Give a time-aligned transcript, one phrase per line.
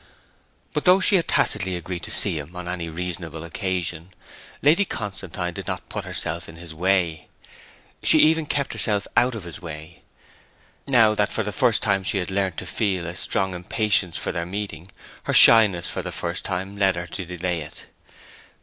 [0.73, 4.09] But though she had tacitly agreed to see him on any reasonable occasion,
[4.63, 7.27] Lady Constantine did not put herself in his way.
[8.01, 10.01] She even kept herself out of his way.
[10.87, 14.31] Now that for the first time he had learnt to feel a strong impatience for
[14.31, 14.91] their meeting,
[15.25, 17.85] her shyness for the first time led her to delay it.